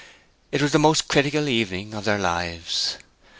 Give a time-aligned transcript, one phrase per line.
[0.51, 2.97] It was the most critical evening of their lives.